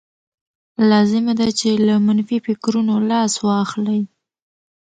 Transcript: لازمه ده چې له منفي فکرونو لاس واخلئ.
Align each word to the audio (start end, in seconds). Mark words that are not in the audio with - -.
لازمه 0.89 1.33
ده 1.39 1.47
چې 1.59 1.69
له 1.87 1.95
منفي 2.07 2.37
فکرونو 2.45 2.93
لاس 3.09 3.33
واخلئ. 3.47 4.01